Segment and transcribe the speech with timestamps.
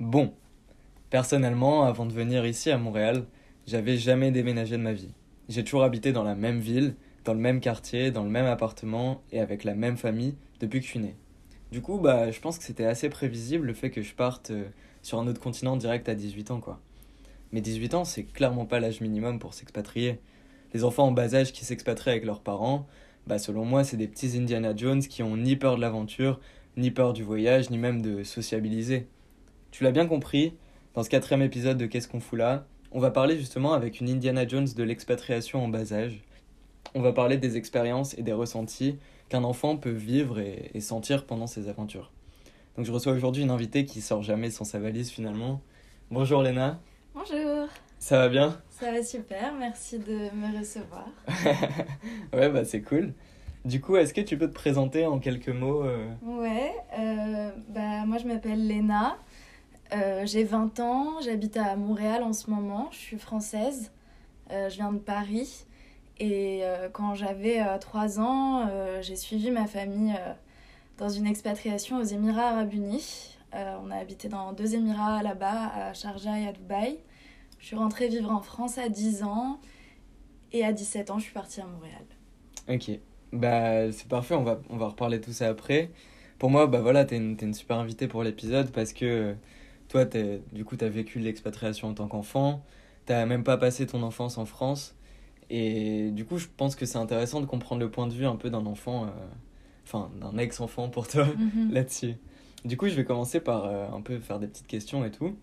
[0.00, 0.32] Bon,
[1.10, 3.26] personnellement, avant de venir ici à Montréal,
[3.66, 5.12] j'avais jamais déménagé de ma vie.
[5.48, 6.94] J'ai toujours habité dans la même ville,
[7.24, 10.86] dans le même quartier, dans le même appartement et avec la même famille depuis que
[10.86, 11.14] je suis né.
[11.70, 14.64] Du coup, bah, je pense que c'était assez prévisible le fait que je parte euh,
[15.02, 16.80] sur un autre continent direct à 18 ans, quoi.
[17.52, 20.20] Mais 18 ans, c'est clairement pas l'âge minimum pour s'expatrier.
[20.74, 22.86] Les enfants en bas âge qui s'expatrient avec leurs parents,
[23.26, 26.40] bah, selon moi, c'est des petits Indiana Jones qui ont ni peur de l'aventure,
[26.76, 29.06] ni peur du voyage, ni même de sociabiliser.
[29.72, 30.54] Tu l'as bien compris,
[30.94, 34.10] dans ce quatrième épisode de Qu'est-ce qu'on fout là, on va parler justement avec une
[34.10, 36.22] Indiana Jones de l'expatriation en bas âge.
[36.94, 38.98] On va parler des expériences et des ressentis
[39.30, 42.12] qu'un enfant peut vivre et, et, sentir pendant ses aventures.
[42.76, 45.62] Donc je reçois aujourd'hui une invitée qui sort jamais sans sa valise finalement.
[46.10, 46.78] Bonjour Léna.
[47.14, 47.66] Bonjour.
[47.98, 48.60] Ça va bien?
[48.68, 51.08] Ça va super, merci de me recevoir.
[52.34, 53.14] ouais, bah c'est cool.
[53.64, 56.04] Du coup, est-ce que tu peux te présenter en quelques mots euh...
[56.22, 59.16] Ouais, euh, bah moi je m'appelle Léna,
[59.94, 63.92] euh, j'ai 20 ans, j'habite à Montréal en ce moment, je suis française,
[64.50, 65.66] euh, je viens de Paris.
[66.18, 68.68] Et euh, quand j'avais 3 ans,
[69.00, 70.14] j'ai suivi ma famille
[70.98, 73.36] dans une expatriation aux Émirats arabes unis.
[73.52, 76.98] on a habité dans deux Émirats là-bas, à Sharjah et à Dubaï.
[77.58, 79.58] Je suis rentrée vivre en France à 10 ans
[80.52, 82.04] et à 17 ans, je suis partie à Montréal.
[82.68, 82.98] Ok,
[83.32, 85.90] bah c'est parfait, on va, on va reparler tout ça après.
[86.38, 89.34] Pour moi, bah voilà, t'es une, es une super invitée pour l'épisode parce que
[89.92, 90.06] toi,
[90.52, 92.64] du coup, t'as vécu l'expatriation en tant qu'enfant,
[93.04, 94.94] t'as même pas passé ton enfance en France.
[95.50, 98.36] Et du coup, je pense que c'est intéressant de comprendre le point de vue un
[98.36, 99.08] peu d'un enfant, euh,
[99.84, 101.72] enfin d'un ex-enfant pour toi mm -hmm.
[101.76, 102.14] là-dessus.
[102.64, 105.36] Du coup, je vais commencer par euh, un peu faire des petites questions et tout.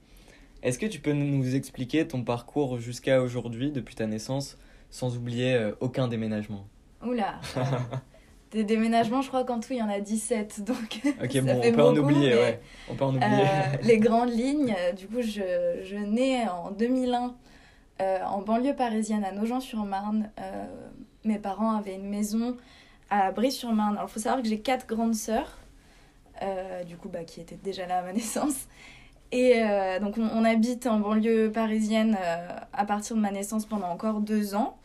[0.63, 4.57] Est-ce que tu peux nous expliquer ton parcours jusqu'à aujourd'hui, depuis ta naissance,
[4.89, 6.65] sans oublier euh, aucun déménagement?
[7.05, 7.39] Oula
[8.51, 10.63] Des déménagements, je crois qu'en tout, il y en a 17.
[10.63, 12.59] Donc ok, bon, on peut beaucoup, en oublier, ouais.
[12.89, 13.31] On peut en oublier.
[13.31, 17.35] Euh, les grandes lignes, du coup, je, je nais en 2001
[18.01, 20.31] euh, en banlieue parisienne, à Nogent-sur-Marne.
[20.39, 20.65] Euh,
[21.25, 22.57] mes parents avaient une maison
[23.09, 23.97] à Brie-sur-Marne.
[23.97, 25.57] Alors, il faut savoir que j'ai quatre grandes sœurs,
[26.87, 28.67] du coup, bah, qui étaient déjà là à ma naissance.
[29.31, 33.65] Et euh, donc, on, on, habite en banlieue parisienne euh, à partir de ma naissance
[33.65, 34.77] pendant encore deux ans.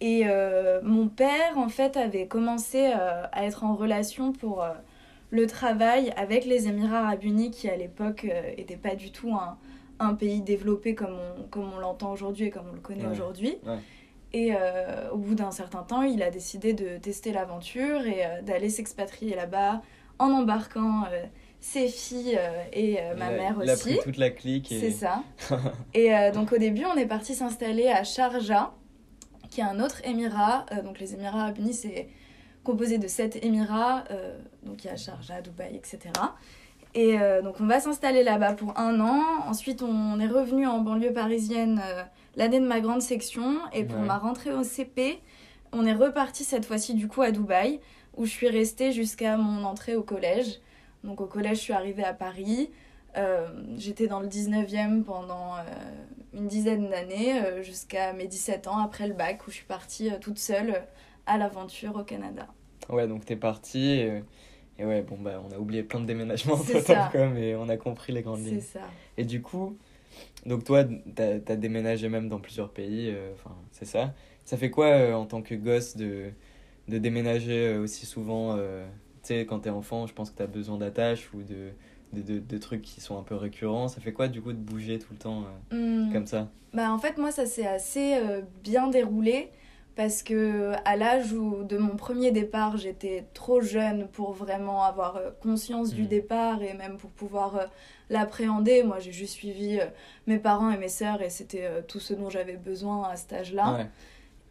[0.00, 4.64] Et euh, mon père, en fait, avait commencé à être en relation pour
[5.30, 8.26] le travail avec les Émirats arabes unis, qui à l'époque
[8.58, 9.56] n'étaient pas du tout un,
[10.00, 13.12] un, pays développé comme on, comme on l'entend aujourd'hui et comme on le connaît Ouais.
[13.12, 13.56] aujourd'hui.
[13.64, 13.78] Ouais.
[14.32, 18.42] Et euh, au bout d'un certain temps, il a décidé de tester l'aventure et euh,
[18.42, 19.80] d'aller s'expatrier là-bas
[20.18, 21.22] en embarquant euh,
[21.60, 23.94] ses filles euh, et euh, ma il a, mère il a aussi.
[23.94, 24.70] pris toute la clique.
[24.72, 24.80] Et...
[24.80, 25.22] C'est ça.
[25.94, 28.72] et euh, donc au début, on est parti s'installer à Sharjah,
[29.54, 30.66] qui est un autre émirat.
[30.72, 32.08] Euh, donc les Émirats arabes unis, c'est
[32.64, 34.04] composé de sept émirats.
[34.10, 35.98] euh, donc il y a Sharjah, Dubaï, etc.
[36.94, 39.22] Et euh, donc on va s'installer là-bas pour un an.
[39.46, 41.80] Ensuite, on est revenu en banlieue parisienne
[42.36, 43.58] l'année de ma grande section.
[43.72, 44.06] Et pour Ouais.
[44.06, 45.20] ma rentrée au CP,
[45.72, 47.80] on est reparti cette fois-ci du coup à Dubaï,
[48.16, 50.60] où je suis restée jusqu'à mon entrée au collège.
[51.04, 52.70] Donc au collège, je suis arrivée à Paris.
[53.16, 55.60] Euh, J'étais dans le 19e pendant euh,
[56.32, 60.10] une dizaine d'années, euh, jusqu'à mes 17 ans, après le bac, où je suis partie
[60.20, 60.82] toute seule
[61.26, 62.46] à l'aventure au Canada.
[62.88, 63.90] Ouais, donc t'es parti.
[63.90, 64.22] Et,
[64.78, 67.08] et ouais, bon, bah, on a oublié plein de déménagements C'est ça.
[67.12, 68.60] quoi, mais on a compris les grandes C'est lignes.
[68.60, 68.80] ça.
[69.16, 69.76] Et du coup,
[70.44, 74.12] donc toi, t'as as déménagé même dans plusieurs pays, enfin, c'est ça.
[74.44, 76.30] Ça fait quoi en tant que gosse de,
[76.88, 78.60] de déménager aussi souvent Tu
[79.22, 81.70] sais, quand t'es enfant, je pense que t'as besoin d'attaches ou de,
[82.14, 83.88] de, de, de trucs qui sont un peu récurrents.
[83.88, 86.48] Ça fait quoi du coup de bouger tout le temps euh, Hum, comme ça?
[86.72, 89.50] Bah en fait moi ça s'est assez euh, bien déroulé
[89.96, 95.16] parce que à l'âge où de mon premier départ j'étais trop jeune pour vraiment avoir
[95.16, 96.08] euh, conscience du Mhm.
[96.08, 97.66] départ et même pour pouvoir euh,
[98.10, 98.82] l'appréhender.
[98.82, 99.78] Moi j'ai juste suivi
[100.26, 103.74] mes parents et mes sœurs et c'était tout ce dont j'avais besoin à cet âge-là.
[103.74, 103.86] Ouais,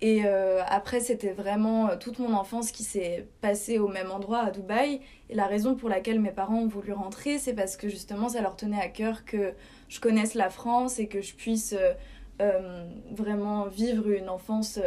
[0.05, 4.39] Et euh, après, c'était vraiment euh, toute mon enfance qui s'est passée au même endroit,
[4.39, 4.99] à Dubaï.
[5.29, 8.41] Et la raison pour laquelle mes parents ont voulu rentrer, c'est parce que justement, ça
[8.41, 9.53] leur tenait à cœur que
[9.87, 11.93] je connaisse la France et que je puisse euh,
[12.41, 12.83] euh,
[13.15, 14.77] vraiment vivre une enfance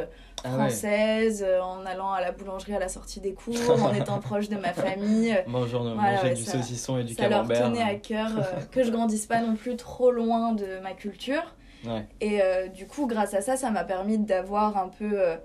[0.44, 0.54] Ah ouais.
[0.58, 4.56] française, en allant à la boulangerie à la sortie des cours, en étant proche de
[4.56, 5.34] ma famille.
[5.46, 7.72] Manger, Voilà, manger ouais, du ça- saucisson et du Ça leur camembert.
[7.72, 8.32] tenait à cœur
[8.70, 11.54] que je grandisse pas non plus trop loin de ma culture.
[11.84, 12.06] Ouais.
[12.20, 15.36] Et euh, du coup, grâce à ça, ça m'a permis d'avoir un peu euh,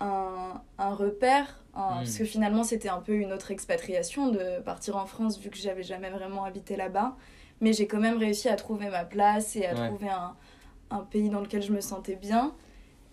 [0.00, 1.62] un, un repère.
[1.74, 1.94] un- Mm.
[1.98, 5.56] Parce que finalement, c'était un peu une autre expatriation de partir en France, vu que
[5.56, 7.16] j'avais jamais vraiment habité là-bas.
[7.60, 9.88] Mais j'ai quand même réussi à trouver ma place et à Ouais.
[9.88, 10.34] trouver un,
[10.90, 12.54] un pays dans lequel je me sentais bien.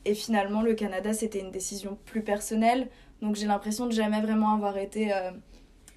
[0.05, 2.89] Et finalement, le Canada, c'était une décision plus personnelle.
[3.21, 5.31] Donc j'ai l'impression de jamais vraiment avoir été euh,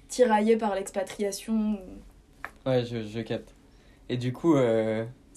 [0.07, 1.79] tiraillée par l'expatriation.
[2.65, 3.53] Ouais, je, je capte.
[4.09, 4.55] Et du coup,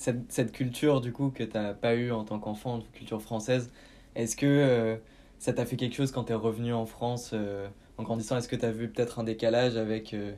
[0.02, 3.70] cette, cette culture du coup que t'as pas eu en tant qu'enfant, culture française,
[4.14, 4.96] est-ce que euh,
[5.38, 7.68] ça t'a fait quelque chose quand t'es revenu en France euh,
[7.98, 8.36] en grandissant?
[8.36, 10.32] Est-ce que t'as vu peut-être un décalage avec euh,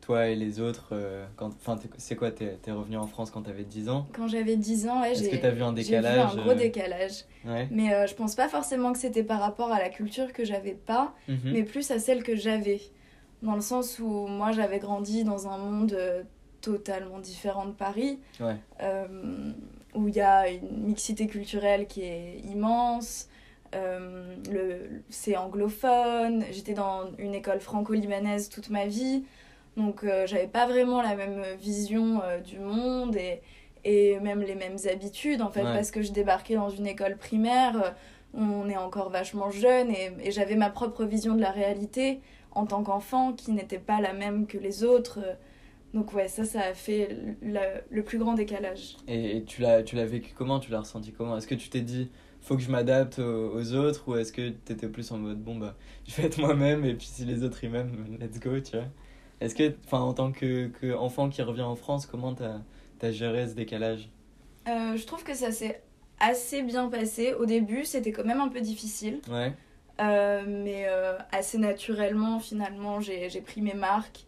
[0.00, 0.94] toi et les autres
[1.36, 4.06] quand, Enfin, c'est quoi T'es es revenu en France quand t'avais 10 ans?
[4.14, 7.24] Quand j'avais 10 ans, ouais, j'ai vu un vu décalage un gros décalage.
[7.44, 7.68] Ouais?
[7.70, 11.14] Mais je pense pas forcément que c'était par rapport à la culture que j'avais pas,
[11.28, 11.50] Mhm.
[11.52, 12.80] mais plus à celle que j'avais.
[13.42, 15.96] Dans le sens où moi j'avais grandi dans un monde
[16.60, 18.56] totalement différent de Paris, Ouais.
[18.82, 19.52] euh,
[19.94, 23.28] où il y a une mixité culturelle qui est immense.
[23.74, 29.24] euh, le, c'est anglophone, j'étais dans une école franco-libanaise toute ma vie,
[29.76, 33.42] donc euh, j'avais pas vraiment la même vision du monde et,
[33.84, 35.72] et même les mêmes habitudes en fait, Ouais.
[35.74, 37.94] parce que je débarquais dans une école primaire,
[38.32, 42.20] on est encore vachement jeune et, et j'avais ma propre vision de la réalité
[42.52, 45.18] en tant qu'enfant qui n'était pas la même que les autres.
[45.94, 47.08] Donc ouais, ça, ça a fait
[47.42, 48.96] le, le plus grand décalage.
[49.06, 50.60] Et, et tu l'as tu l'as vécu comment?
[50.60, 51.36] Tu l'as ressenti comment?
[51.36, 54.50] Est-ce que tu t'es dit faut que je m'adapte aux, aux autres ou est-ce que
[54.50, 55.76] t'étais plus en mode bon bah
[56.06, 58.86] je vais être moi-même et puis si les autres ils m'aiment let's go tu vois?
[59.40, 62.60] Est-ce que enfin en tant que, que enfant qui revient en France comment t'as
[63.02, 64.10] as géré ce décalage?
[64.68, 65.82] Euh, je trouve que ça s'est
[66.18, 67.32] assez bien passé.
[67.34, 69.22] Au début, c'était quand même un peu difficile.
[69.28, 69.56] Ouais
[70.00, 74.27] Euh, mais euh, assez naturellement, finalement, j'ai j'ai pris mes marques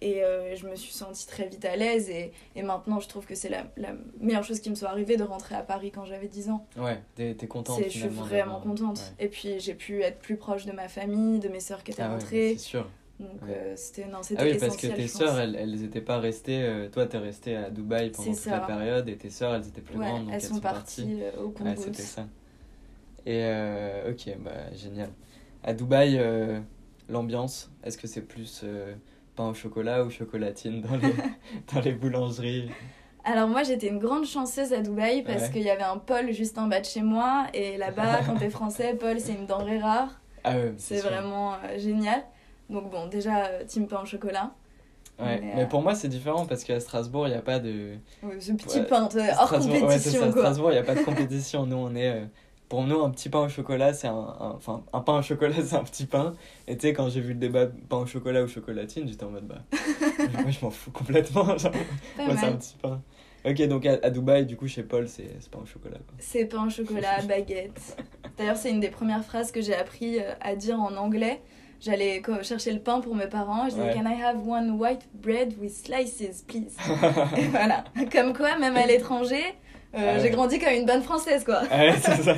[0.00, 2.10] et euh, je me suis sentie très vite à l'aise.
[2.10, 5.16] Et, et maintenant, je trouve que c'est la, la meilleure chose qui me soit arrivée
[5.16, 6.66] de rentrer à Paris quand j'avais 10 ans.
[6.76, 8.98] ouais t'es contente Je suis vraiment contente.
[9.18, 9.24] ouais.
[9.26, 12.02] Et puis, j'ai pu être plus proche de ma famille, de mes sœurs qui étaient
[12.02, 12.52] ah ouais, rentrées.
[12.56, 12.88] c'est sûr
[13.20, 13.48] Donc, Ouais.
[13.50, 16.62] euh, c'était non, c'était ah oui parce que tes sœurs elles, elles étaient pas restées
[16.62, 19.80] euh, toi t'es restée à Dubaï pendant toute la période et tes sœurs elles étaient
[19.80, 21.80] plus grandes donc elles sont parties euh, au Congo.
[21.80, 22.26] c'était ça.
[23.26, 23.42] Et
[24.10, 25.10] ok, bah génial.
[25.62, 26.20] À Dubaï,
[27.08, 28.64] l'ambiance, est-ce que c'est plus
[29.34, 31.12] pain au chocolat ou chocolatine dans les,
[31.74, 32.70] dans les boulangeries
[33.24, 35.50] Alors moi j'étais une grande chanceuse à Dubaï parce Ouais.
[35.50, 38.50] qu'il y avait un Paul juste en bas de chez moi et là-bas quand t'es
[38.50, 42.22] français, Paul c'est une denrée rare, Ah ouais, c'est vraiment euh, génial.
[42.70, 44.52] Donc bon déjà euh, team pain au chocolat,
[45.20, 45.38] Ouais.
[45.40, 47.98] Mais, Mais, euh, pour moi, c'est différent parce qu'à Strasbourg, il n'y a pas de.
[48.24, 50.32] Ouais, ce petit pain hors Strasbourg, ouais, c'est compétition ça.
[50.32, 50.40] quoi.
[50.42, 51.66] Strasbourg, il n'y a pas de compétition.
[51.66, 52.26] Nous, on est.
[52.74, 55.54] Pour nous, un petit pain au chocolat, c'est un, un- Enfin, un pain au chocolat,
[55.64, 56.32] c'est un petit pain.
[56.66, 59.30] Et tu sais, quand j'ai vu le débat pain au chocolat ou chocolatine, j'étais en
[59.30, 59.62] mode bah.
[60.42, 61.56] moi, je m'en fous complètement.
[61.56, 61.70] genre,
[62.18, 63.00] moi, c'est un petit pain.
[63.48, 65.98] Ok, donc à, à Dubaï, du coup, chez Paul, c'est pain au chocolat.
[66.18, 67.96] C'est pain au chocolat, baguette.
[68.36, 71.42] D'ailleurs c'est une des premières phrases que j'ai appris euh, à dire en anglais.
[71.80, 73.66] J'allais chercher le pain pour mes parents.
[73.68, 73.94] Je disais Ouais.
[73.94, 76.74] Can I have one white bread with slices, please?
[77.36, 77.84] Et voilà.
[78.10, 79.44] Comme quoi, même à l'étranger,
[79.96, 81.62] euh, j'ai grandi comme une bonne française, quoi.
[81.70, 82.34] Ouais, c'est ça.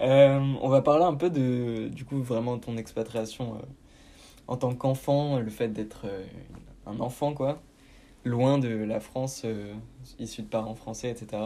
[0.00, 3.64] Euh, on va parler un peu de, du coup, vraiment ton expatriation euh,
[4.46, 6.24] en tant qu'enfant, le fait d'être euh,
[6.86, 7.62] un enfant, quoi,
[8.24, 9.72] loin de la France, euh,
[10.18, 11.42] issu de parents français, etc.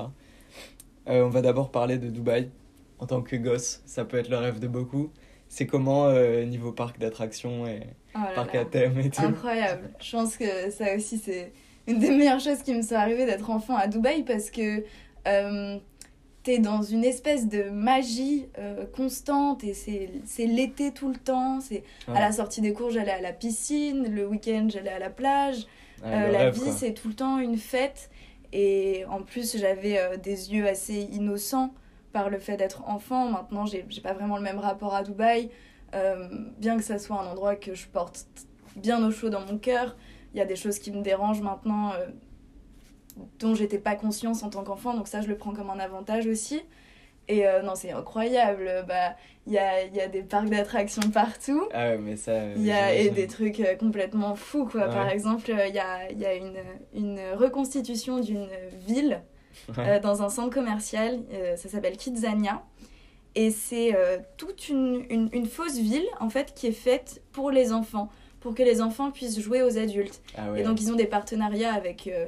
[1.09, 2.50] Euh, on va d'abord parler de Dubaï
[2.99, 3.82] en tant que gosse.
[3.87, 5.11] Ça peut être le rêve de beaucoup.
[5.49, 7.81] C'est comment euh, niveau parc d'attractions et
[8.15, 8.61] Oh là parc là.
[8.61, 9.23] à thème et tout.
[9.23, 9.91] Incroyable.
[10.00, 11.53] Je pense que ça aussi, c'est
[11.87, 14.85] une des meilleures choses qui me sont arrivées d'être enfant à Dubaï parce que
[15.27, 15.79] euh,
[16.43, 21.61] t'es dans une espèce de magie euh, constante et c'est l'été tout le temps.
[21.61, 22.17] C'est Ouais.
[22.17, 24.06] À la sortie des cours, j'allais à la piscine.
[24.15, 25.67] Le week-end, j'allais à la plage.
[26.03, 28.11] Ouais, Euh, la rêve, vie, c'est tout le temps une fête.
[28.53, 31.72] Et en plus, j'avais euh, des yeux assez innocents
[32.13, 33.29] par le fait d'être enfant.
[33.29, 35.51] Maintenant, j'ai j'ai pas vraiment le même rapport à Dubaï.
[36.58, 38.25] Bien que ça soit un endroit que je porte
[38.77, 39.96] bien au chaud dans mon cœur,
[40.34, 42.06] il y a des choses qui me dérangent maintenant euh,
[43.39, 44.94] dont j'étais pas conscience en tant qu'enfant.
[44.94, 46.60] Donc ça, je le prends comme un avantage aussi.
[47.29, 48.84] Et euh, non, c'est incroyable.
[48.89, 49.15] Bah,
[49.46, 51.63] Il y, a, il y a des parcs d'attractions partout.
[51.72, 52.44] Ah ouais, mais ça.
[52.56, 54.89] Il y a et des trucs euh, complètement fous, quoi.
[54.89, 56.58] Par exemple, euh, il y a, il y a une,
[56.94, 58.49] une reconstitution d'une
[58.87, 59.22] ville
[59.77, 59.96] Ouais.
[59.96, 61.20] euh, dans un centre commercial.
[61.32, 62.63] euh, ça s'appelle Kidzania.
[63.37, 63.94] Et c'est
[64.37, 68.08] toute une, une, une fausse ville, en fait, qui est faite pour les enfants,
[68.41, 70.20] pour que les enfants puissent jouer aux adultes.
[70.37, 70.61] Ah ouais.
[70.61, 72.27] Et donc, ils ont des partenariats avec euh,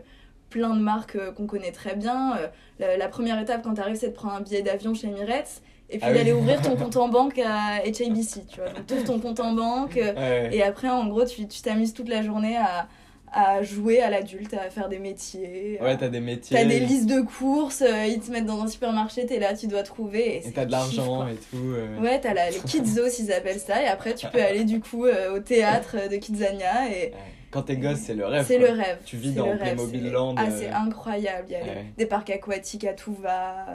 [0.51, 2.37] plein de marques euh, qu'on connaît très bien.
[2.37, 2.47] Euh,
[2.79, 5.63] la, la première étape, quand tu arrives, c'est de prendre un billet d'avion chez Emirates
[5.91, 6.19] et puis Ah oui.
[6.19, 8.47] d'aller ouvrir ton compte en banque à HIBC.
[8.49, 9.95] Tu vois, donc ouvres ton compte en banque.
[9.95, 12.89] Ouais, et après, en gros, tu tu t'amuses toute la journée à,
[13.33, 15.79] à jouer à l'adulte, à faire des métiers.
[15.81, 16.57] Ouais, t'as des métiers.
[16.57, 19.67] T'as des listes de courses, euh, ils te mettent dans un supermarché, t'es là, tu
[19.67, 20.47] dois trouver.
[20.47, 21.57] Et, t'as de l'argent et tout.
[21.73, 21.99] euh.
[22.01, 23.83] Ouais, t'as les kids zoos, ils appellent ça.
[23.83, 26.91] Et après, tu peux aller du coup euh, au théâtre de Kidzania.
[26.91, 27.13] Et.
[27.51, 28.45] Quand t'es gosse, c'est le rêve.
[28.47, 28.99] c'est le rêve.
[29.05, 31.47] Tu vis dans Playmobil Land, Ah, c'est incroyable.
[31.49, 33.67] Il y a les- des parcs aquatiques à tout va.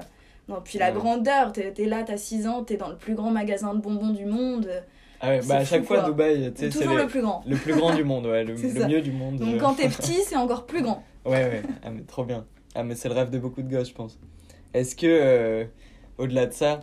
[0.50, 0.94] Non, puis la Ouais.
[0.94, 4.14] grandeur, t'es t'es là, t'as 6 ans, t'es dans le plus grand magasin de bonbons
[4.14, 4.68] du monde.
[5.20, 6.10] Ah ouais, bah à fou, chaque fois, quoi.
[6.10, 7.44] Dubaï, tu sais, c'est Toujours le, le plus grand.
[7.48, 9.38] le plus grand du monde, ouais, le, le mieux du monde.
[9.38, 9.58] Donc euh.
[9.60, 11.04] quand t'es petit, c'est encore plus grand.
[11.26, 12.46] Ouais, ouais, ah, mais trop bien.
[12.76, 14.18] Ah, mais c'est le rêve de beaucoup de gosses, je pense.
[14.74, 15.66] Est-ce que, euh,
[16.18, 16.80] au-delà de ça,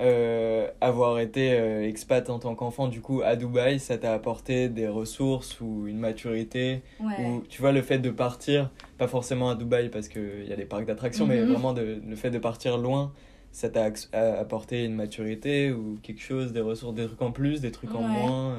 [0.00, 4.68] euh, avoir été euh, expat en tant qu'enfant, du coup, à Dubaï, ça t'a apporté
[4.68, 7.24] des ressources ou une maturité Ouais.
[7.24, 10.56] Ou tu vois, le fait de partir, pas forcément à Dubaï parce qu'il y a
[10.56, 11.52] les parcs d'attractions, mais Mhm.
[11.52, 13.12] vraiment de, le fait de partir loin,
[13.58, 13.90] ça t'a
[14.38, 18.02] apporté une maturité ou quelque chose, des ressources, des trucs en plus, des trucs en
[18.02, 18.56] moins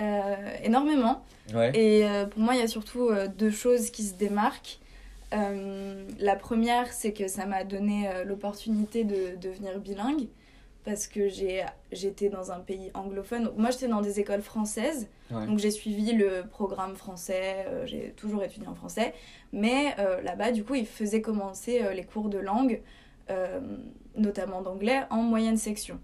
[0.00, 1.22] Euh, énormément.
[1.52, 1.58] euh.
[1.58, 1.72] Ouais.
[1.78, 4.78] Et euh, pour moi, il y a surtout deux choses qui se démarquent.
[5.32, 10.26] La première, c'est que ça m'a donné l'opportunité de devenir bilingue
[10.84, 11.28] parce que
[11.92, 13.50] j'étais dans un pays anglophone.
[13.58, 15.46] Moi, j'étais dans des écoles françaises, Ouais.
[15.46, 19.12] donc j'ai suivi le programme français, euh, j'ai toujours étudié en français.
[19.52, 22.80] Mais euh, là-bas, du coup, ils faisaient commencer euh, les cours de langue,
[24.16, 25.98] notamment d'anglais, en moyenne section.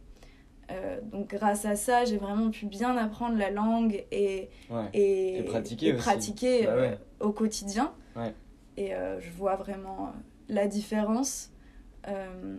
[0.70, 4.88] Euh, donc grâce à ça, j'ai vraiment pu bien apprendre la langue et ouais.
[4.94, 6.02] et, Et pratiquer et aussi.
[6.02, 7.92] pratiquer, Bah euh, au quotidien.
[8.16, 8.32] Ouais.
[8.76, 10.10] Et euh, je vois vraiment euh,
[10.48, 11.50] la différence.
[12.08, 12.56] Euh,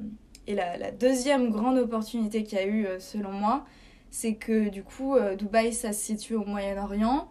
[0.47, 3.65] et la, la deuxième grande opportunité qu'il y a eu, euh, selon moi,
[4.11, 7.27] c'est que du coup, euh, Dubaï, ça se situe au Moyen-Orient.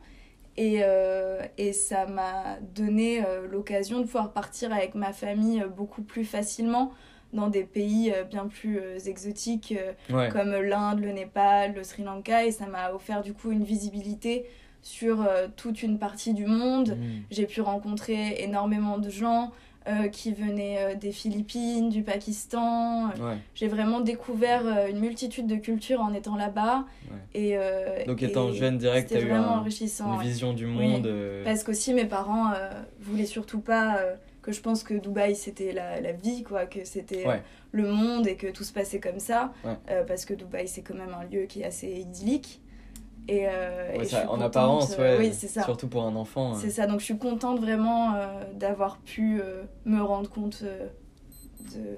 [0.56, 5.68] Et, euh, et ça m'a donné euh, l'occasion de pouvoir partir avec ma famille euh,
[5.68, 6.92] beaucoup plus facilement
[7.34, 10.28] dans des pays euh, bien plus euh, exotiques, euh, Ouais.
[10.30, 14.46] comme l'Inde, le Népal, le Sri Lanka, et ça m'a offert du coup une visibilité
[14.82, 15.26] sur
[15.56, 16.90] toute une partie du monde.
[16.90, 17.22] Mhm.
[17.30, 19.50] J'ai pu rencontrer énormément de gens
[19.88, 23.06] euh, qui venaient euh, des Philippines, du Pakistan.
[23.18, 23.38] Ouais.
[23.54, 26.84] J'ai vraiment découvert une multitude de cultures en étant là-bas.
[27.10, 27.40] Ouais.
[27.40, 30.12] Et, Donc et étant jeune direct, t'as c'était eu un- enrichissant.
[30.12, 30.24] une ouais.
[30.24, 30.72] vision du Oui.
[30.72, 31.06] monde.
[31.06, 32.52] euh, Parce qu'aussi mes parents
[33.00, 33.98] voulaient surtout pas
[34.44, 37.42] que je pense que Dubaï c'était la, la vie, quoi, que c'était euh, Ouais.
[37.72, 39.52] le monde et que tout se passait comme ça.
[39.64, 39.76] Ouais.
[39.90, 42.60] Euh, parce que Dubaï c'est quand même un lieu qui est assez idyllique.
[43.26, 45.16] Et, euh, ouais, et je ça- suis en contente, apparence, ouais.
[45.18, 45.62] oui, c'est ça.
[45.62, 46.54] Surtout pour un enfant.
[46.56, 48.12] C'est ça, donc je suis contente vraiment
[48.54, 49.40] d'avoir pu
[49.86, 51.96] me rendre compte de,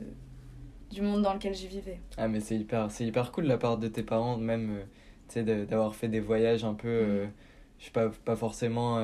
[0.94, 2.00] du monde dans lequel j'y vivais.
[2.16, 4.78] Ah mais c'est hyper, c'est hyper cool de la part de tes parents, même
[5.28, 7.30] tu sais, de- d'avoir fait des voyages un peu, Mm.
[7.80, 8.98] je sais pas, pas forcément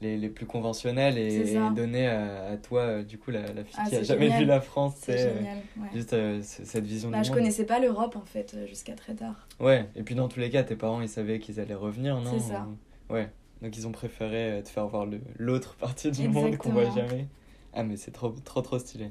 [0.00, 3.64] les, les plus conventionnels et, et donner à, à toi, euh, du coup, la, la
[3.64, 4.40] fille Ah, qui a jamais génial.
[4.42, 5.56] vu la France, C'est euh, génial.
[5.76, 5.88] Ouais.
[5.94, 7.38] juste euh, cette vision Bah, du je monde.
[7.40, 9.48] connaissais pas l'Europe en fait jusqu'à très tard.
[9.58, 12.38] Ouais, et puis dans tous les cas, tes parents, ils savaient qu'ils allaient revenir, non?
[12.38, 12.66] C'est ça.
[13.10, 13.28] Ouais,
[13.62, 17.26] donc ils ont préféré te faire voir l'autre partie du monde qu'on voit jamais.
[17.74, 19.10] Ah mais c'est trop, trop, trop stylé.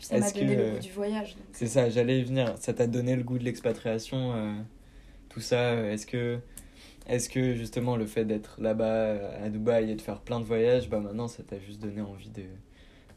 [0.00, 1.36] Ça m'a donné que, le goût du voyage.
[1.52, 2.54] C'est ça, j'allais y venir.
[2.58, 4.34] Ça t'a donné le goût de l'expatriation,
[5.28, 5.74] tout ça.
[5.90, 6.38] Est-ce que,
[7.06, 10.44] est-ce que justement le fait d'être là-bas euh, à Dubaï et de faire plein de
[10.44, 12.42] voyages, bah maintenant ça t'a juste donné envie de,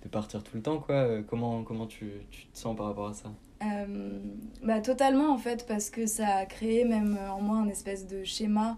[0.03, 0.95] de partir tout le temps, quoi?
[0.95, 3.31] Euh, Comment, comment tu, tu te sens par rapport à ça?
[3.63, 4.19] Euh,
[4.63, 8.23] bah, totalement en fait parce que ça a créé même en moi un espèce de
[8.23, 8.77] schéma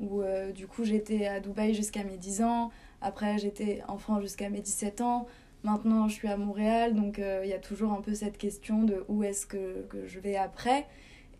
[0.00, 0.22] où
[0.54, 5.00] du coup j'étais à Dubaï jusqu'à mes 10 ans, après j'étais enfant jusqu'à mes 17
[5.00, 5.26] ans,
[5.64, 9.04] maintenant je suis à Montréal donc il y a toujours un peu cette question de
[9.08, 10.86] où est-ce que, que je vais après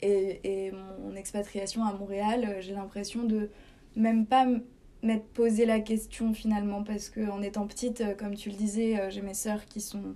[0.03, 3.51] et, et mon expatriation à Montréal euh, j'ai l'impression de
[3.97, 4.47] même pas
[5.03, 8.99] m'être posé la question finalement parce que en étant petite euh, comme tu le disais
[9.01, 10.15] euh, j'ai mes sœurs qui sont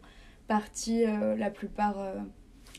[0.48, 2.14] parties euh, la plupart euh,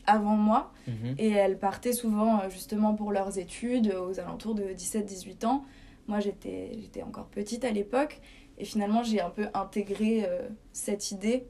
[0.06, 1.14] avant moi Mhm.
[1.18, 5.64] et elles partaient souvent justement pour leurs études aux alentours de 17-18 ans.
[6.08, 8.20] Moi j'étais j'étais encore petite à l'époque
[8.58, 11.46] et finalement j'ai un peu intégré euh, cette idée.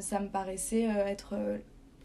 [0.00, 1.34] Ça me paraissait être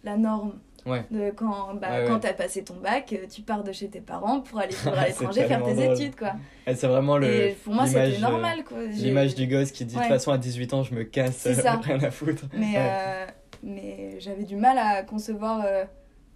[0.05, 0.53] la norme.
[0.85, 1.03] Ouais.
[1.11, 2.07] De quand bah, Ouais, ouais.
[2.07, 4.97] quand t'as passé ton bac, euh, tu pars de chez tes parents pour aller vivre
[4.97, 5.93] à l'étranger faire tes drôle.
[5.93, 6.33] études quoi.
[6.65, 8.77] Et c'est vraiment le, et pour moi c'était euh, normal quoi.
[8.85, 11.55] L'image du gosse qui dit de toute façon à 18 ans je me casse, C'est
[11.55, 11.73] ça.
[11.75, 12.43] rien à foutre.
[12.53, 13.25] Mais, euh,
[13.63, 15.83] mais j'avais du mal à concevoir euh,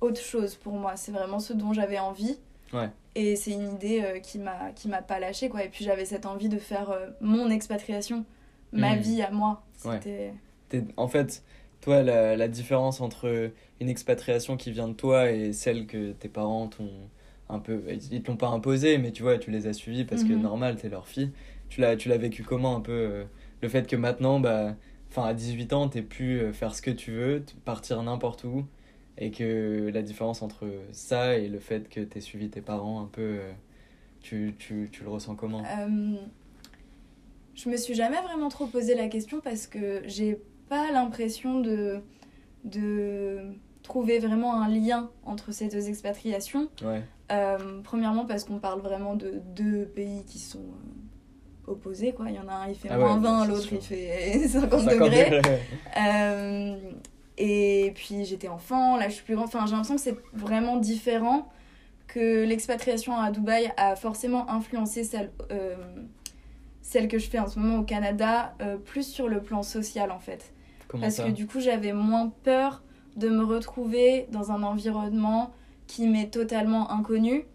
[0.02, 0.94] autre chose pour moi.
[0.96, 2.38] C'est vraiment ce dont j'avais envie.
[2.74, 2.90] Ouais.
[3.16, 5.64] Et c'est une idée euh, qui m'a qui m'a pas lâché quoi.
[5.64, 8.26] Et puis j'avais cette envie de faire euh, mon expatriation,
[8.72, 9.02] ma Mhm.
[9.02, 9.62] vie à moi.
[9.78, 10.34] C'était
[10.98, 11.44] En fait,
[11.82, 16.30] toi, la, la différence entre une expatriation qui vient de toi et celle que tes
[16.30, 17.10] parents t'ont
[17.50, 17.84] un peu.
[18.12, 20.42] Ils l'ont pas imposée, mais tu vois, tu les as suivis parce que Mhm.
[20.42, 21.32] normal, t'es leur fille.
[21.70, 23.24] Tu l'as, tu l'as vécu comment un peu euh,
[23.62, 24.76] Le fait que maintenant, bah,
[25.10, 28.66] enfin, à 18 ans, t'aies pu euh, faire ce que tu veux, partir n'importe où,
[29.18, 33.08] et que la différence entre ça et le fait que t'aies suivi tes parents un
[33.08, 33.22] peu.
[33.22, 33.52] euh,
[34.22, 35.64] tu, tu, tu le ressens comment?
[35.64, 36.16] Euh,
[37.56, 40.40] je me suis jamais vraiment trop posé la question parce que j'ai
[40.72, 42.01] pas l'impression de,
[42.63, 43.40] de
[43.84, 46.70] trouver vraiment un lien entre ces deux expatriations.
[46.84, 52.13] Ouais, Euh, premièrement parce qu'on parle vraiment de deux pays qui sont euh, opposés.
[52.13, 52.25] Quoi.
[52.30, 53.82] Il y en a un, il fait Ah ouais, moins bah, 20, c'est l'autre, il
[53.82, 55.30] fait 50, 50 degrés.
[55.30, 55.60] degrés.
[55.98, 56.75] Euh,
[57.38, 59.46] et puis j'étais enfant, là je suis plus grand.
[59.46, 61.50] Enfin, j'ai l'impression que c'est vraiment différent
[62.08, 65.32] que l'expatriation à Dubaï a forcément influencé celle,
[66.82, 68.54] celle que je fais en ce moment au Canada,
[68.86, 70.54] plus sur le plan social en fait.
[70.92, 72.84] Comment Parce ça que du coup, j'avais moins peur
[73.16, 75.52] de me retrouver dans un environnement
[75.88, 77.46] qui m'est totalement inconnu.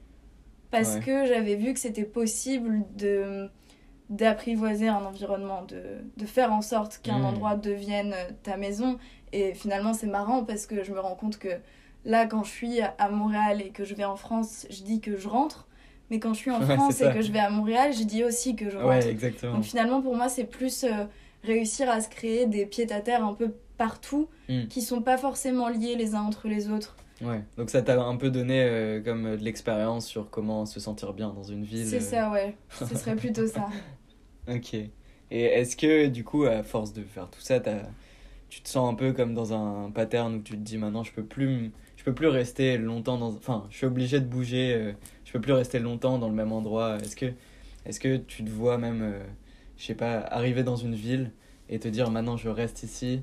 [0.71, 1.01] Parce Ouais.
[1.01, 3.49] que j'avais vu que c'était possible de
[4.09, 5.83] d'apprivoiser un environnement, de,
[6.17, 7.25] de faire en sorte qu'un Mm.
[7.25, 8.15] endroit devienne
[8.45, 8.99] ta maison.
[9.33, 11.49] Et finalement, c'est marrant parce que je me rends compte que
[12.05, 15.17] là, quand je suis à Montréal et que je vais en France, je dis que
[15.17, 15.67] je rentre.
[16.11, 18.23] Mais quand je suis en Ouais, France et que je vais à Montréal, je dis
[18.23, 18.89] aussi que je rentre.
[18.91, 19.55] Ouais, exactement.
[19.55, 21.05] Donc finalement, pour moi, c'est plus euh,
[21.47, 24.67] réussir à se créer des pieds-à-terre un peu partout Mm.
[24.69, 26.95] qui sont pas forcément liés les uns entre les autres.
[27.21, 27.43] Ouais.
[27.57, 31.13] Donc ça t'a un peu donné euh, comme euh, de l'expérience sur comment se sentir
[31.15, 31.87] bien dans une ville.
[31.87, 32.01] C'est euh.
[32.01, 32.55] ça, ouais.
[32.79, 33.69] Ce serait plutôt ça.
[34.49, 34.75] Ok.
[34.75, 34.91] Et
[35.43, 37.89] est-ce que du coup, à force de faire tout ça, t'as-
[38.49, 41.13] tu te sens un peu comme dans un pattern où tu te dis maintenant je
[41.13, 44.73] peux plus, m- je peux plus rester longtemps dans, enfin, je suis obligé de bouger,
[44.75, 44.93] euh,
[45.25, 46.99] je peux plus rester longtemps dans le même endroit.
[46.99, 47.27] Est-ce que,
[47.85, 49.03] est-ce que tu te vois même,
[49.77, 51.33] je sais pas, arriver dans une ville
[51.69, 53.23] et te dire maintenant je reste ici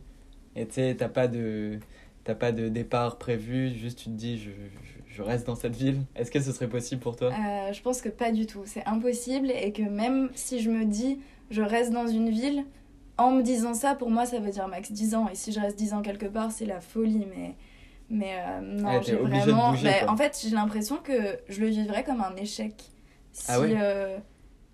[0.55, 1.79] et tu sais, t'as pas de,
[2.24, 5.75] t'as pas de départ prévu, juste tu te dis je, je, je reste dans cette
[5.75, 6.01] ville.
[6.15, 7.31] Est-ce que ce serait possible pour toi?
[7.31, 8.63] Euh, je pense que pas du tout.
[8.65, 11.19] C'est impossible et que même si je me dis
[11.50, 12.65] je reste dans une ville,
[13.17, 15.27] en me disant ça, pour moi, ça veut dire max 10 ans.
[15.29, 17.25] Et si je reste 10 ans quelque part, c'est la folie.
[17.36, 17.55] Mais,
[18.10, 19.69] mais euh, non, j'ai vraiment.
[19.72, 21.13] bouger, en fait, j'ai l'impression que
[21.50, 22.74] je le vivrais comme un échec.
[23.31, 23.77] Si, Ah ouais?
[23.79, 24.17] Euh,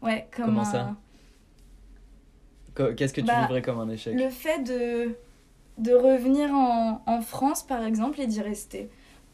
[0.01, 0.95] Ouais, comme Comment un- ça?
[2.95, 4.15] Qu'est-ce que tu Bah, vivrais comme un échec?
[4.15, 5.15] Le fait de,
[5.77, 8.89] de revenir en, en France, par exemple, et d'y rester.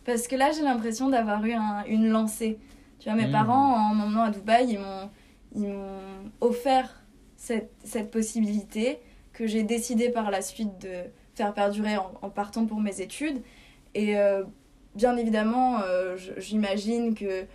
[0.06, 2.60] Parce que là, j'ai l'impression d'avoir eu un- une lancée.
[3.00, 3.32] Tu vois, mes Mm.
[3.32, 5.10] parents, en m'emmenant à Dubaï, ils m'ont,
[5.56, 7.04] ils m'ont offert
[7.38, 9.00] cette, cette possibilité
[9.34, 11.04] que j'ai décidé par la suite de
[11.36, 13.42] faire perdurer en, en partant pour mes études.
[13.94, 14.44] Et euh,
[14.96, 17.46] bien évidemment, euh, j'imagine que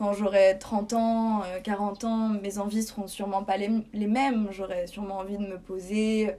[0.00, 4.48] quand j'aurai 30 ans, euh, 40 ans, mes envies seront sûrement pas les, les mêmes.
[4.50, 6.30] J'aurai sûrement envie de me poser,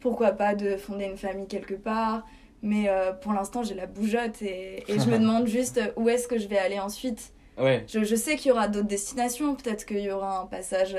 [0.00, 2.24] pourquoi pas de fonder une famille quelque part.
[2.62, 6.26] Mais euh, pour l'instant, j'ai la bougeotte et, et je me demande juste où est-ce
[6.26, 7.34] que je vais aller ensuite.
[7.58, 7.84] Ouais.
[7.86, 10.96] Je, je sais qu'il y aura d'autres destinations, peut-être qu'il y aura un passage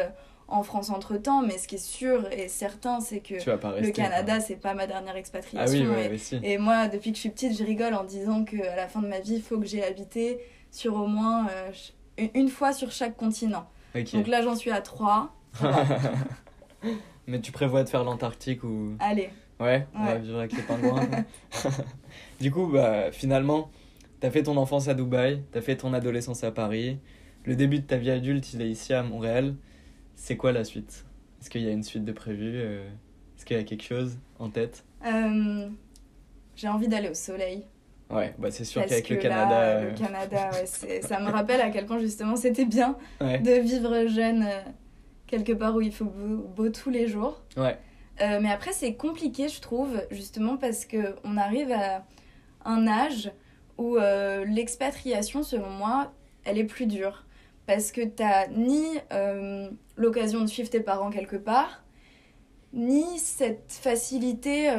[0.47, 3.81] en France entre temps, mais ce qui est sûr et certain, c'est que rester.
[3.81, 5.85] le Canada, c'est pas ma dernière Ah expatriation.
[5.85, 6.39] oui, ouais, et, mais si.
[6.43, 9.07] et moi, depuis que je suis petite, je rigole en disant qu'à la fin de
[9.07, 10.37] ma vie, il faut que j'ai habité
[10.69, 11.71] sur au moins euh,
[12.17, 13.67] une- fois sur chaque continent.
[14.13, 15.35] Donc là, j'en suis à trois.
[17.27, 18.95] mais tu prévois de faire l'Antarctique ou?
[18.99, 21.07] Allez, Ouais, on va vivre avec les pingouins.
[22.41, 23.69] du coup, bah, finalement,
[24.19, 26.97] t'as fait ton enfance à Dubaï, t'as fait ton adolescence à Paris.
[27.45, 29.55] Le début de ta vie adulte, il est ici à Montréal.
[30.15, 31.05] C'est quoi la suite?
[31.39, 32.87] Est-ce qu'il y a une suite de prévu euh,
[33.37, 34.83] Est-ce qu'il y a quelque chose en tête?
[35.05, 35.69] Euh,
[36.55, 37.65] j'ai envie d'aller au soleil.
[38.09, 39.59] Ouais, bah c'est sûr qu'avec le là, Canada.
[39.61, 43.51] euh, le Canada, ouais, ça me rappelle à quel point justement c'était bien Ouais, de
[43.53, 44.61] vivre jeune euh,
[45.27, 47.41] quelque part où il faut beau, beau tous les jours.
[47.57, 47.77] ouais,
[48.21, 52.05] Euh, mais après, c'est compliqué, je trouve, justement parce que on arrive à
[52.65, 53.31] un âge
[53.79, 53.97] où
[54.45, 56.13] l'expatriation, selon moi,
[56.45, 57.25] elle est plus dure.
[57.65, 58.83] Parce que t'as ni
[59.97, 61.83] l'occasion de suivre tes parents quelque part,
[62.73, 64.69] ni cette facilité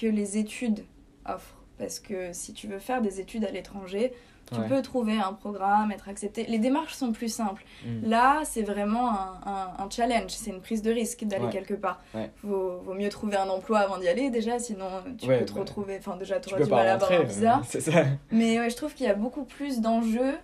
[0.00, 0.84] que les études
[1.24, 1.55] offrent.
[1.78, 4.12] Parce que si tu veux faire des études à l'étranger,
[4.52, 4.68] tu ouais.
[4.68, 6.46] peux trouver un programme, être accepté.
[6.46, 7.64] Les démarches sont plus simples.
[7.84, 8.08] Mm.
[8.08, 11.50] Là, c'est vraiment un, un- un challenge, c'est une prise de risque d'aller Ouais.
[11.52, 12.00] quelque part.
[12.14, 12.30] Ouais.
[12.44, 14.86] Vaut, vaut mieux trouver un emploi avant d'y aller déjà, sinon
[15.18, 15.96] tu peux te bah, retrouver.
[15.98, 17.60] Enfin, déjà, tu auras du mal pas à avoir un visa.
[18.30, 20.34] Mais ouais, je trouve qu'il y a beaucoup plus d'enjeux,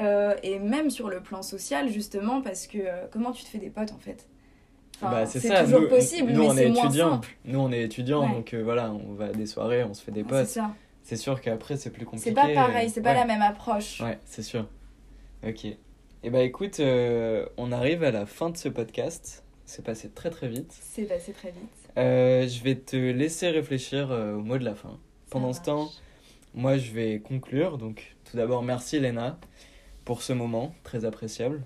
[0.00, 3.58] euh, et même sur le plan social, justement, parce que euh, comment tu te fais
[3.58, 4.26] des potes en fait?
[5.00, 7.28] Enfin, bah, c'est toujours nous, possible, nous mais on est c'est moins simple.
[7.44, 8.34] Nous, on est étudiants, Ouais.
[8.34, 10.46] donc euh, voilà, on va à des soirées, on se fait des C'est potes.
[10.46, 10.70] ça.
[11.04, 12.30] C'est sûr qu'après, c'est plus compliqué.
[12.30, 13.16] C'est pas pareil, c'est pas Ouais.
[13.20, 14.00] la même approche.
[14.00, 14.66] Ouais, c'est sûr.
[15.46, 15.64] Ok.
[16.24, 19.44] Et bah écoute, euh, on arrive à la fin de ce podcast.
[19.66, 20.74] C'est passé très très vite.
[20.80, 21.62] C'est passé très vite.
[21.96, 24.98] Euh, je vais te laisser réfléchir euh, au mot de la fin.
[25.30, 25.90] Pendant ce temps,
[26.54, 27.78] moi je vais conclure.
[27.78, 29.38] Donc tout d'abord, merci Léna
[30.04, 31.62] pour ce moment très appréciable.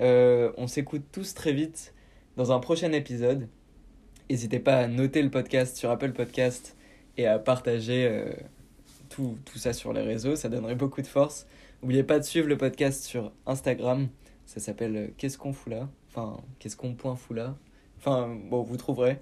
[0.00, 1.93] Euh, on s'écoute tous très vite
[2.36, 3.48] dans un prochain épisode.
[4.30, 6.76] N'hésitez pas à noter le podcast sur Apple Podcast
[7.16, 8.32] et à partager euh,
[9.08, 11.46] tout, tout ça sur les réseaux, ça donnerait beaucoup de force.
[11.82, 14.08] N'oubliez pas de suivre le podcast sur Instagram,
[14.46, 17.56] ça s'appelle euh, Qu'est-ce qu'on fout là Enfin, Qu'est-ce qu'on point fout là
[17.98, 19.18] Enfin, bon, vous trouverez.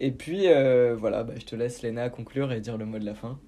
[0.00, 3.04] Et puis, euh, voilà, bah, je te laisse Léna conclure et dire le mot de
[3.04, 3.38] la fin,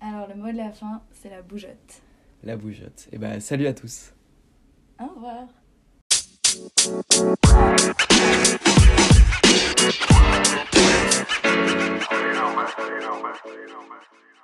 [0.00, 2.02] Alors, le mot de la fin, c'est la bougeotte.
[2.42, 3.08] la bougeotte.
[3.12, 4.12] Et bah, salut à tous
[5.00, 5.46] Au revoir.
[6.56, 6.64] You
[12.32, 13.98] know, man.
[14.14, 14.35] You.